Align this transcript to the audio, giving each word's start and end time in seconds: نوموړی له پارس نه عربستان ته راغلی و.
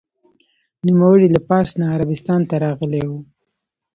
نوموړی 0.87 1.27
له 1.35 1.39
پارس 1.47 1.71
نه 1.79 1.85
عربستان 1.95 2.41
ته 2.49 2.55
راغلی 2.65 3.03
و. 3.09 3.11